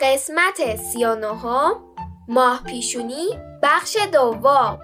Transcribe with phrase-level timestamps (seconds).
[0.00, 1.72] قسمت سی و نهم
[2.28, 3.28] ماه پیشونی
[3.62, 4.78] بخش دوم.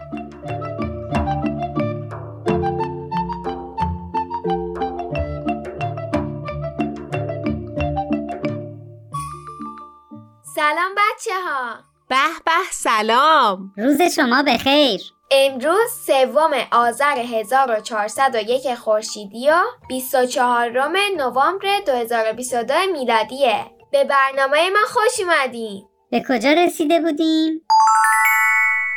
[10.55, 11.77] سلام بچه ها
[12.08, 13.72] به به سلام.
[13.77, 15.00] روز شما بخیر.
[15.30, 20.70] امروز سوم آذر 1401 خورشیدی و 24
[21.16, 23.75] نوامبر 2022 میلادیه.
[23.96, 27.66] به برنامه ما خوش اومدین به کجا رسیده بودیم؟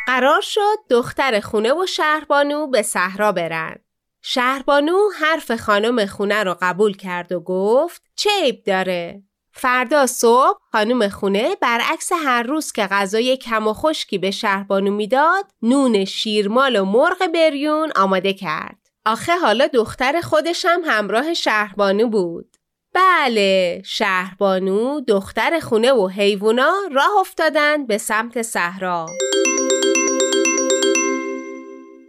[0.08, 3.76] قرار شد دختر خونه و شهربانو به صحرا برن.
[4.22, 11.10] شهربانو حرف خانم خونه رو قبول کرد و گفت چه عیب داره؟ فردا صبح خانم
[11.10, 16.86] خونه برعکس هر روز که غذای کم و خشکی به شهربانو می‌داد نون شیرمال و
[16.86, 18.78] مرغ بریون آماده کرد.
[19.06, 22.49] آخه حالا دختر خودشم همراه شهربانو بود.
[22.94, 29.06] بله شهربانو دختر خونه و حیوونا راه افتادن به سمت صحرا.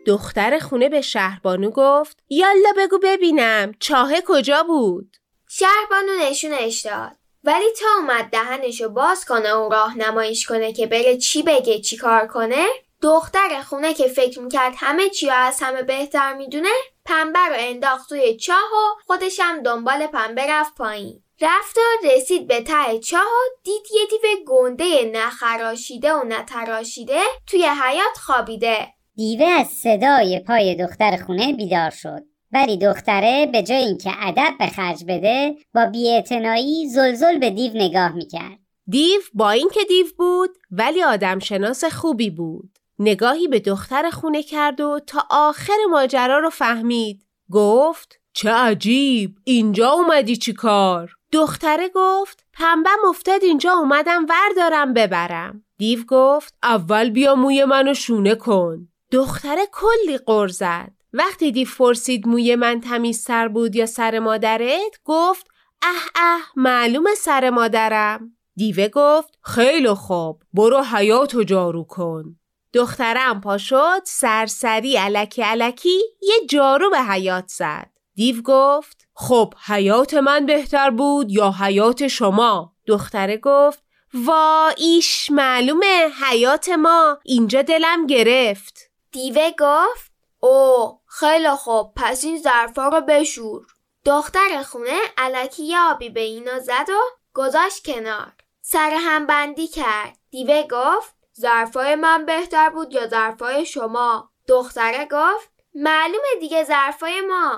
[0.07, 5.17] دختر خونه به شهربانو گفت یالا بگو ببینم چاهه کجا بود؟
[5.49, 7.17] شهربانو نشونش داد.
[7.45, 12.27] ولی تا اومد دهنشو باز کنه و راهنماییش کنه که بره چی بگه چی کار
[12.27, 12.67] کنه
[13.03, 16.69] دختر خونه که فکر می‌کرد همه چی از همه بهتر می‌دونه
[17.05, 21.23] پنبه رو انداخت توی چاه و خودشم دنبال پنبه رفت پایین.
[21.41, 27.65] رفت و رسید به ته چاه و دید یه دیو گنده نخراشیده و نتراشیده توی
[27.65, 28.89] حیات خوابیده.
[29.17, 32.23] دیوه از صدای پای دختر خونه بیدار شد.
[32.53, 38.13] ولی دختره به جای اینکه ادب به خرج بده با بیاعتنایی زلزل به دیو نگاه
[38.13, 38.59] می‌کرد.
[38.89, 42.80] دیو با اینکه دیو بود ولی آدم شناس خوبی بود.
[43.03, 47.27] نگاهی به دختر خونه کرد و تا آخر ماجرا رو فهمید.
[47.51, 55.65] گفت چه عجیب اینجا اومدی چی کار؟ دختره گفت پنبم افتاد اینجا اومدم وردارم ببرم.
[55.79, 58.89] دیو گفت اول بیا موی منو شونه کن.
[59.11, 60.93] دختره کلی قر زد.
[61.13, 65.47] وقتی دیو پرسید موی من تمیزتر بود یا سر مادرت گفت
[65.83, 68.37] اه اه معلوم سر مادرم.
[68.57, 72.40] دیوه گفت خیلی خوب برو حیاتو جارو کن.
[72.73, 77.91] دخترم پا شد سرسری علکی علکی یه جارو به حیات زد.
[78.15, 83.83] دیو گفت خب حیات من بهتر بود یا حیات شما؟ دختره گفت
[84.15, 88.91] وا ایش معلومه حیات ما اینجا دلم گرفت.
[89.13, 93.67] دیوه گفت او خیلی خوب پس این ظرفا رو بشور.
[94.05, 97.01] دختر خونه علکی آبی به اینا زد و
[97.35, 98.33] گذاشت کنار.
[98.61, 100.17] سر هم بندی کرد.
[100.31, 107.57] دیوه گفت ظرفای من بهتر بود یا ظرفای شما؟ دختره گفت معلومه دیگه ظرفای ما.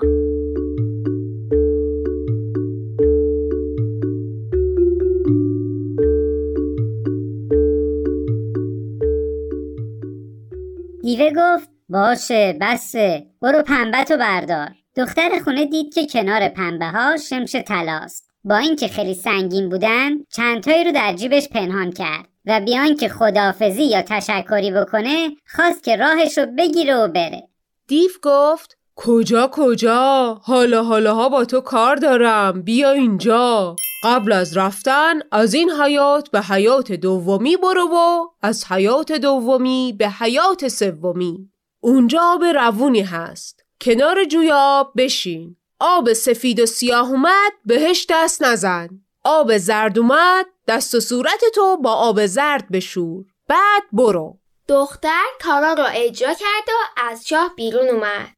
[11.01, 14.69] دیوه گفت باشه بسه برو پنبه تو بردار.
[14.97, 20.83] دختر خونه دید که کنار پنبه ها شمش تلاست با اینکه خیلی سنگین بودن چندتایی
[20.83, 22.32] رو در جیبش پنهان کرد.
[22.45, 27.47] و بیان که خدافزی یا تشکری بکنه خواست که راهش رو بگیره و بره.
[27.87, 32.61] دیو گفت کجا کجا؟ حالا حالا ها با تو کار دارم.
[32.61, 33.75] بیا اینجا.
[34.03, 40.09] قبل از رفتن از این حیات به حیات دومی برو و از حیات دومی به
[40.09, 41.49] حیات سومی.
[41.79, 43.63] اونجا آب روونی هست.
[43.81, 45.55] کنار جوی آب بشین.
[45.79, 48.89] آب سفید و سیاه اومد بهش دست نزن.
[49.23, 53.25] آب زرد اومد دست و صورت تو با آب زرد بشور.
[53.47, 54.37] بعد برو.
[54.67, 58.29] دختر کارا رو اجرا کرد و از چاه بیرون اومد.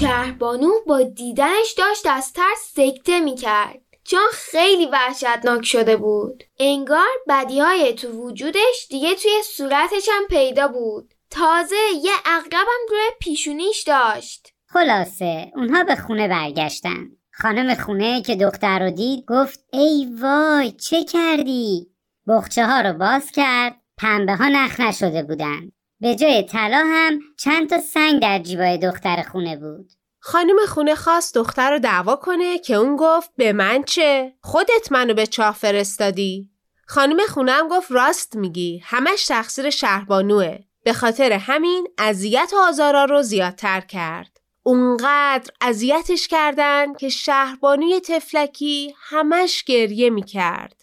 [0.00, 3.80] شهربانو با دیدنش داشت از ترس سکته می‌کرد.
[4.04, 6.44] چون خیلی وحشتناک شده بود.
[6.58, 11.14] انگار بدی های تو وجودش دیگه توی صورتش هم پیدا بود.
[11.30, 14.48] تازه یه اقربم روی پیشونیش داشت.
[14.66, 17.19] خلاصه اونها به خونه برگشتن.
[17.42, 21.86] خانم خونه که دختر رو دید گفت ای وای چه کردی؟
[22.28, 25.60] بخچه ها رو باز کرد پنبه ها نخ نشده بودن
[26.00, 31.34] به جای طلا هم چند تا سنگ در جیبای دختر خونه بود خانم خونه خواست
[31.34, 36.50] دختر رو دعوا کنه که اون گفت به من چه؟ خودت منو به چاه فرستادی.
[36.86, 40.58] خانم خونه هم گفت راست میگی همش تقصیر شهربانوه.
[40.84, 44.39] به خاطر همین اذیت و آزارا رو زیادتر کرد.
[44.62, 50.82] اونقدر اذیتش کردن که شهربانوی تفلکی همش گریه می‌کرد.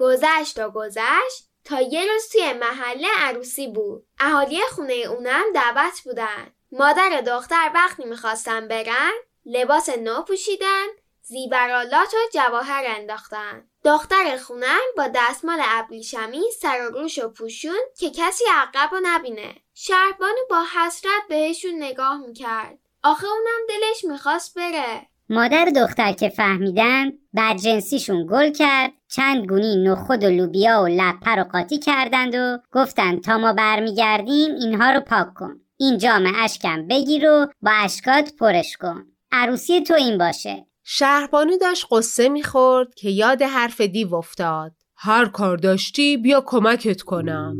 [0.00, 4.06] گذشت و گذشت تا یه روز توی محله عروسی بود.
[4.18, 6.46] اهالی خونه اونم دعوت بودن.
[6.72, 9.12] مادر دختر وقتی می‌خواستن برن
[9.46, 10.86] لباس نو پوشیدن
[11.26, 13.64] زیورالات و جواهر انداختن.
[13.84, 19.54] دختر خونم با دستمال ابریشمی سر و روش و پوشون که کسی عقب و نبینه.
[19.74, 22.78] شهربانو با حسرت بهشون نگاه می‌کرد.
[23.02, 25.06] آخه اونم دلش می‌خواست بره.
[25.30, 27.12] مادر دختر که فهمیدن
[27.62, 33.24] جنسیشون گل کرد چند گونی نخود و لوبیا و لپه رو قاطی کردند و گفتند
[33.24, 38.76] تا ما برمیگردیم اینها رو پاک کن این جام اشکم بگیر و با اشکات پرش
[38.76, 44.72] کن عروسی تو این باشه شهربانو داشت قصه می‌خورد که یاد حرف دیو افتاد.
[44.96, 47.56] هر کار داشتی بیا کمکت کنم.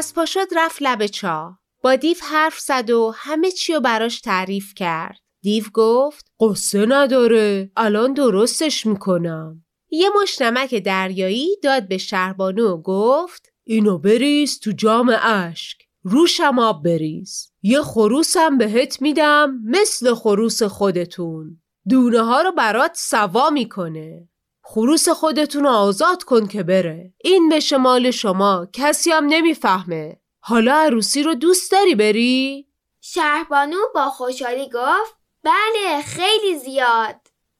[0.00, 1.58] پس پاشد رفت لب چاه.
[1.82, 5.18] با دیو حرف زد و همه چی رو براش تعریف کرد.
[5.42, 9.64] دیو گفت قصه نداره الان درستش می‌کنم.
[9.90, 15.76] یه مش نمک دریایی داد به شهربانو و گفت اینو بریز تو جام اشک.
[16.02, 17.52] روشم آب بریز.
[17.62, 21.60] یه خروسم بهت میدم مثل خروس خودتون.
[21.88, 24.28] دونه ها رو برات سوا می‌کنه.
[24.72, 27.12] خروس خودتون رو آزاد کن که بره.
[27.24, 28.66] این به شمال شما.
[28.72, 30.20] کسی هم نمی‌فهمه.
[30.40, 32.68] حالا عروسی رو دوست داری بری؟
[33.00, 37.16] شهربانو با خوشحالی گفت بله خیلی زیاد.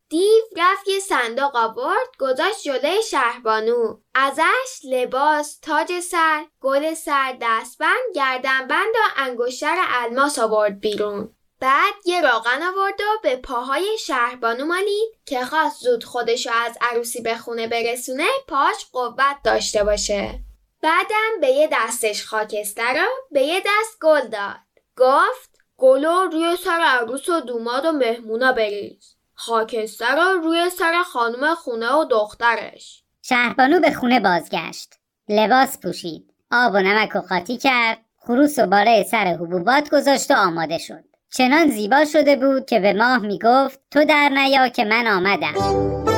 [0.08, 8.14] دیو رفت یه صندوق آورد گذاشت جلوی شهربانو ازش لباس تاج سر گل سر دستبند
[8.14, 11.34] گردنبند و انگشتر الماس آورد بیرون.
[11.60, 17.20] بعد یه راغن آورد و به پاهای شهربانو مالید که خواست زود خودشو از عروسی
[17.20, 20.38] به خونه برسونه پاش قوت داشته باشه.
[20.82, 24.56] بعدم به یه دستش خاکستر و به یه دست گل داد.
[24.96, 29.16] گفت گلو روی سر عروس و دوماد و مهمونا بریز.
[29.34, 33.02] خاکستر رو روی سر خانم خونه و دخترش.
[33.22, 34.94] شهربانو به خونه بازگشت.
[35.28, 36.34] لباس پوشید.
[36.50, 37.98] آب و نمک و قاطی کرد.
[38.16, 41.09] خروس و بالای سر حبوبات گذاشت و آماده شد.
[41.32, 46.09] چنان زیبا شده بود که به ماه می‌گفت تو در نیا که من آمدم.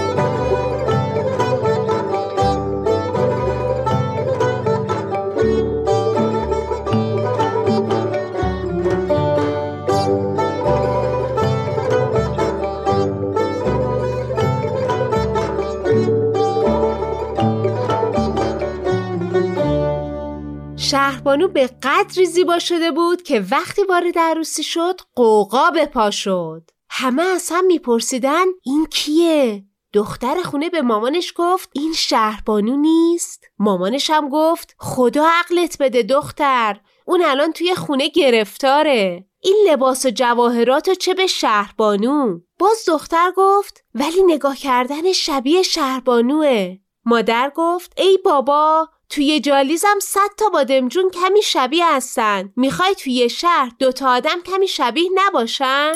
[20.92, 26.70] شهربانو به قدری زیبا شده بود که وقتی وارد عروسی شد قوقا به پا شد.
[26.90, 33.44] همه از هم میپرسیدن این کیه؟ دختر خونه به مامانش گفت این شهربانو نیست.
[33.58, 39.26] مامانش هم گفت خدا عقلت بده دختر اون الان توی خونه گرفتاره.
[39.40, 46.76] این لباس و جواهرات چه به شهربانو؟ باز دختر گفت ولی نگاه کردن شبیه شهربانوه.
[47.04, 52.52] مادر گفت ای بابا توی جالیزم صد تا بادمجون کمی شبیه هستن.
[52.56, 55.92] می‌خوای توی شهر دوتا آدم کمی شبیه نباشن؟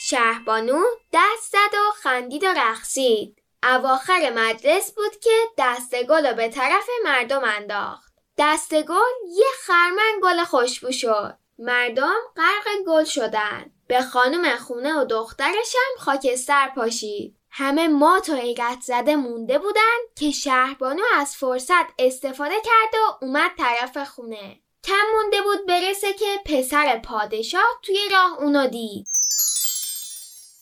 [0.00, 3.42] شهربانو دست زد و خندید و رقصید.
[3.62, 8.12] اواخر مجلس بود که دست گل به طرف مردم انداخت.
[8.38, 11.36] دست گل یه خرمن گل خوشبو شد.
[11.58, 13.70] مردم غرق گل شدن.
[13.88, 17.36] به خانم خونه و دخترشم خاکستر پاشید.
[17.54, 23.50] همه ما و ایگت زده مونده بودن که شهربانو از فرصت استفاده کرد و اومد
[23.58, 24.60] طرف خونه.
[24.84, 29.06] کم مونده بود برسه که پسر پادشاه توی راه اونو دید.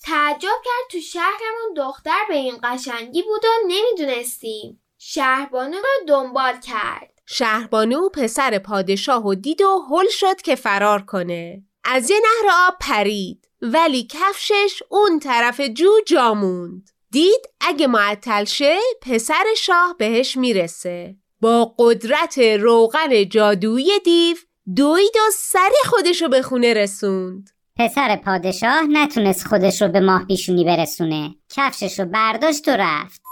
[0.05, 4.83] تعجب کرد تو شهرمون دختر به این قشنگی بود و نمی‌دونستیم.
[4.99, 7.21] شهربانو رو دنبال کرد.
[7.27, 11.63] شهربانو پسر پادشاه و دید و هل شد که فرار کنه.
[11.85, 13.50] از یه نهر آب پرید.
[13.63, 21.17] ولی کفشش اون طرف جو جاموند دید اگه معطل شه پسر شاه بهش می‌رسه.
[21.41, 24.37] با قدرت روغن جادویی دیو
[24.77, 27.51] دوید و سری خودشو به خونه رسوند.
[27.77, 31.35] پسر پادشاه نتونست خودش رو به ماه بیشونی برسونه.
[31.57, 33.23] کفشش رو برداشت و رفت.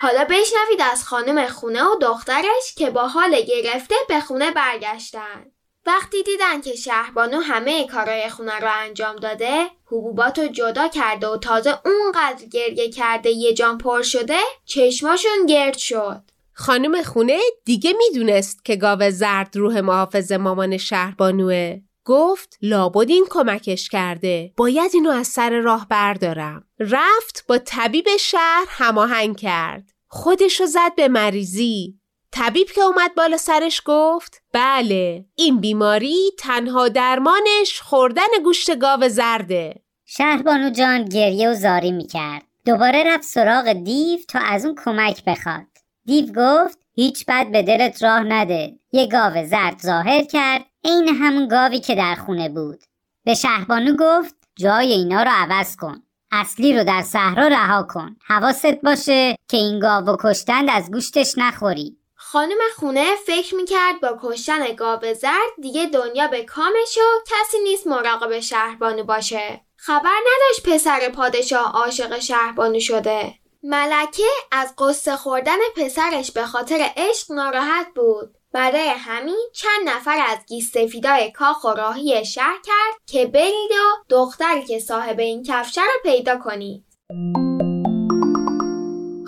[0.00, 5.55] حالا بشنوید از خانم خونه و دخترش که با حال گرفته به خونه برگشتن.
[5.86, 11.36] وقتی دیدن که شهربانو همه کارای خونه رو انجام داده حبوبات رو جدا کرده و
[11.36, 16.22] تازه اونقدر گریه کرده یه جان پر شده چشماشون گرد شد.
[16.52, 21.80] خانم خونه دیگه می‌دونست که گاو زرد روح محافظ مامان شهربانوه.
[22.04, 24.52] گفت لابد این کمکش کرده.
[24.56, 26.64] باید اینو از سر راه بردارم.
[26.80, 29.90] رفت با طبیب شهر هماهنگ کرد.
[30.08, 32.00] خودشو زد به مریضی.
[32.36, 39.74] طبیب که اومد بالا سرش گفت بله این بیماری تنها درمانش خوردن گوشت گاو زرده.
[40.04, 42.42] شهربانو جان گریه و زاری می‌کرد.
[42.66, 45.66] دوباره رفت سراغ دیو تا از اون کمک بخواد.
[46.04, 48.78] دیو گفت هیچ بد به دلت راه نده.
[48.92, 52.80] یه گاو زرد ظاهر کرد عین همون گاوی که در خونه بود.
[53.24, 56.02] به شهربانو گفت جای اینا رو عوض کن.
[56.32, 58.16] اصلی رو در صحرا رها کن.
[58.26, 61.96] حواست باشه که این گاو کشتند از گوشتش نخوری.
[62.28, 67.86] خانم خونه فکر می‌کرد با کشتن گاو زرد دیگه دنیا به کامش و کسی نیست
[67.86, 69.60] مراقب شهربانو باشه.
[69.76, 73.34] خبر نداشت پسر پادشاه عاشق شهربانو شده.
[73.62, 78.34] ملکه از قصه خوردن پسرش به خاطر عشق ناراحت بود.
[78.52, 84.64] برای همین چند نفر از گیستفیدای کاخ و راهی شهر کرد که برید و دختری
[84.64, 86.84] که صاحب این کفشه رو پیدا کنید.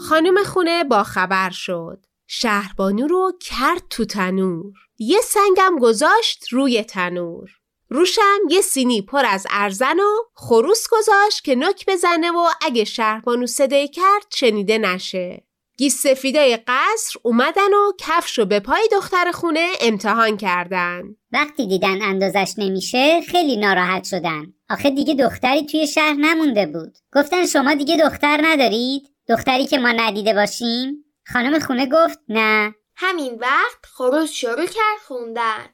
[0.08, 1.98] خانم خونه با خبر شد.
[2.30, 4.72] شهربانو رو کرد تو تنور.
[4.98, 7.50] یه سنگم گذاشت روی تنور.
[7.88, 13.46] روشم یه سینی پر از ارزن و خروس گذاشت که نک بزنه و اگه شهربانو
[13.46, 15.44] صدای کرد شنیده نشه.
[15.78, 21.02] گیس سفیدای قصر اومدن و کفش رو به پای دختر خونه امتحان کردن.
[21.32, 24.52] وقتی دیدن اندازش نمیشه خیلی ناراحت شدن.
[24.70, 26.98] آخه دیگه دختری توی شهر نمونده بود.
[27.14, 32.74] گفتن شما دیگه دختر ندارید؟ دختری که ما ندیده باشیم؟ خانم خونه گفت نه.
[32.96, 35.68] همین وقت خروس شروع کرد خوندن.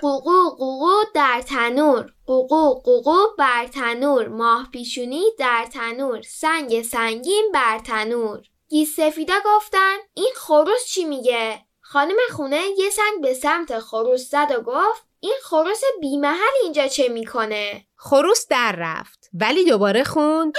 [0.00, 2.12] قوقو قوقو در تنور.
[2.26, 4.28] قوقو قوقو بر تنور.
[4.28, 6.22] ماه پیشونی در تنور.
[6.22, 8.42] سنگ سنگین بر تنور.
[8.68, 14.54] گیس سفیدا گفتن این خروس چی میگه؟ خانم خونه یه سنگ به سمت خروس زد
[14.58, 20.54] و گفت این خروس بیمحل اینجا چه می‌کنه؟ خروس در رفت ولی دوباره خوند.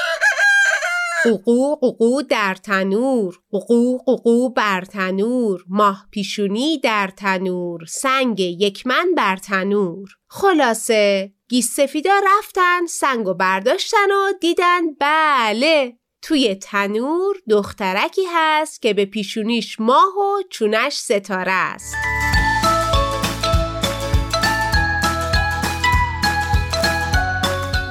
[1.25, 9.13] قوقو قوقو در تنور قوقو قوقو بر تنور ماه پیشونی در تنور سنگ یک من
[9.17, 10.09] بر تنور.
[10.27, 15.97] خلاصه گیس سفیدا رفتن سنگ و برداشتن و دیدن بله.
[16.21, 21.95] توی تنور دخترکی هست که به پیشونیش ماه و چونش ستاره است.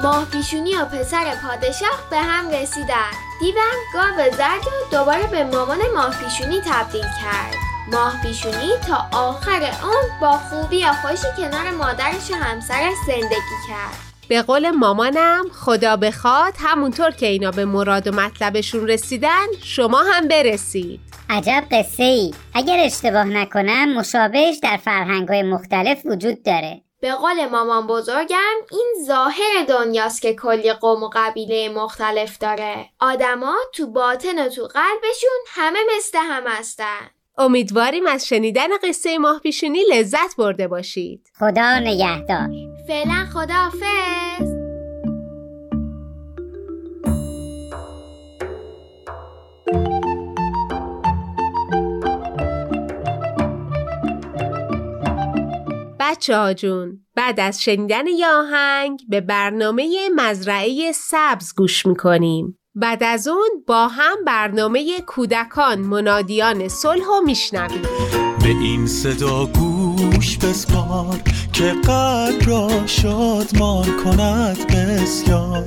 [0.04, 3.23] ماه پیشونی و پسر پادشاه به هم رسیدن.
[3.40, 7.54] دیوم گاو زرد و دوباره به مامان ماه پیشونی تبدیل کرد.
[7.92, 13.94] ماه پیشونی تا آخر اون با خوبی و خوشی کنار مادرش و همسرش زندگی کرد.
[14.28, 20.28] به قول مامانم خدا بخواد همونطور که اینا به مراد و مطلبشون رسیدن شما هم
[20.28, 21.00] برسید.
[21.30, 26.83] عجب قصه ای اگر اشتباه نکنم مشابهش در فرهنگ های مختلف وجود داره.
[27.04, 32.88] به قول مامان بزرگم این ظاهر دنیاست که کلی قوم و قبیله مختلف داره.
[33.00, 37.11] آدما تو باطن و تو قلبشون همه مثل هم هستن.
[37.38, 41.30] امیدواریم از شنیدن قصه ماه پیشونی لذت برده باشید.
[41.38, 42.49] خدا نگهدار.
[42.88, 44.53] فعلا خداحافظ.
[56.04, 56.54] بچه ها
[57.14, 62.58] بعد از شنیدن یه آهنگ به برنامه مزرعه سبز گوش می‌کنیم.
[62.75, 67.82] بعد از اون با هم برنامه کودکان منادیان صلح و میشنویم.
[68.42, 71.16] به این صدا گوش بسپار
[71.52, 75.64] که قلب را شادمان کند بسیار.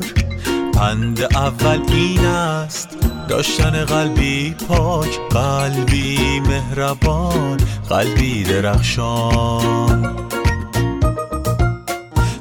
[0.73, 2.89] پند اول این است
[3.27, 7.57] داشتن قلبی پاک قلبی مهربان
[7.89, 10.15] قلبی درخشان.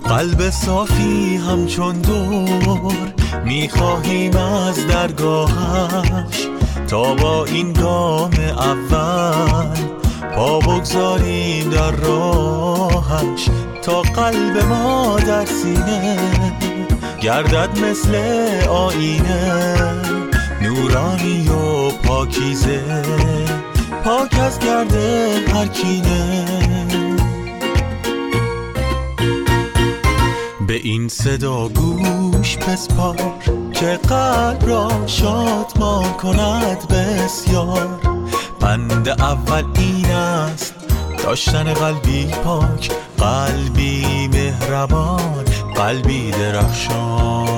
[0.08, 3.14] قلب صافی همچون دور
[3.44, 6.46] می‌خواهیم از درگاهش
[6.88, 9.76] تا با این گام اول.
[10.34, 13.48] پا بگذاریم در راهش
[13.82, 16.18] تا قلب ما در سینه
[17.20, 18.14] گردد مثل
[18.68, 19.76] آینه
[20.66, 22.82] نورانی و پاکیزه
[24.04, 26.44] پاک از گرده هر کینه
[30.66, 33.16] به این صدا گوش بسپار
[33.72, 38.00] که قلب را شادمان کند بسیار.
[38.60, 40.74] بند اول این است
[41.24, 45.44] داشتن قلبی پاک قلبی مهربان
[45.74, 47.56] قلبی درخشان.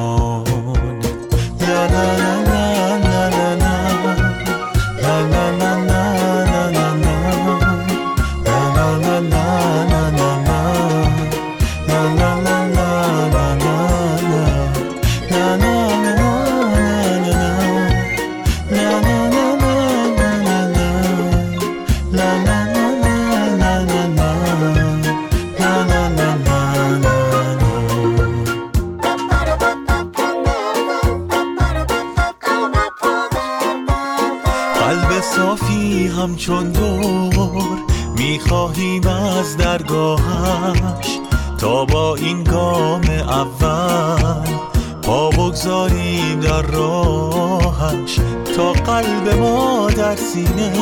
[50.33, 50.73] سینه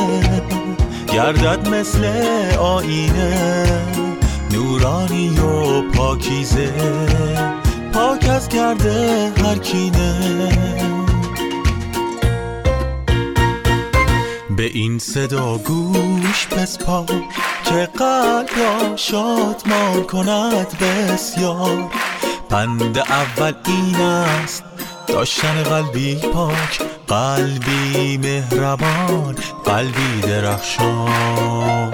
[1.13, 2.05] گردد مثل
[2.59, 3.67] آینه
[4.51, 6.73] نورانی و پاکیزه
[7.93, 10.51] پاک از کرده هر کینه.
[14.57, 17.23] به این صدا گوش بسپار
[17.63, 21.91] که قلب را شادمان کند بسیار.
[22.49, 24.63] پند اول این است
[25.07, 29.35] داشتن قلبی پاک قلبی مهربان
[29.65, 31.91] قلبی درخشان.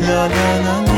[0.00, 0.89] لا لا لا